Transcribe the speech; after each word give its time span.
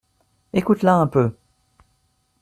Écoute-la 0.53 0.95
un 0.95 1.05
peu! 1.05 1.31